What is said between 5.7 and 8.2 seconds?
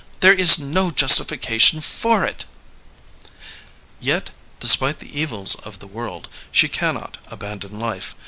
the world, she cannot abandon life.